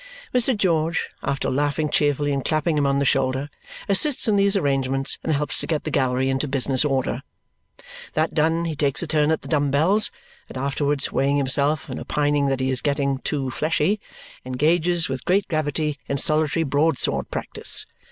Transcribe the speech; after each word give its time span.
Mr. 0.33 0.57
George, 0.57 1.09
after 1.21 1.47
laughing 1.51 1.87
cheerfully 1.87 2.31
and 2.33 2.43
clapping 2.43 2.75
him 2.75 2.87
on 2.87 2.97
the 2.97 3.05
shoulder, 3.05 3.51
assists 3.87 4.27
in 4.27 4.35
these 4.35 4.57
arrangements 4.57 5.19
and 5.23 5.31
helps 5.31 5.59
to 5.59 5.67
get 5.67 5.83
the 5.83 5.91
gallery 5.91 6.27
into 6.27 6.47
business 6.47 6.83
order. 6.83 7.21
That 8.13 8.33
done, 8.33 8.65
he 8.65 8.75
takes 8.75 9.03
a 9.03 9.07
turn 9.07 9.29
at 9.29 9.43
the 9.43 9.47
dumb 9.47 9.69
bells, 9.69 10.09
and 10.49 10.57
afterwards 10.57 11.11
weighing 11.11 11.37
himself 11.37 11.87
and 11.87 11.99
opining 11.99 12.47
that 12.47 12.59
he 12.61 12.71
is 12.71 12.81
getting 12.81 13.19
"too 13.19 13.51
fleshy," 13.51 13.99
engages 14.43 15.07
with 15.07 15.23
great 15.23 15.47
gravity 15.47 15.99
in 16.09 16.17
solitary 16.17 16.63
broadsword 16.63 17.29
practice. 17.29 17.85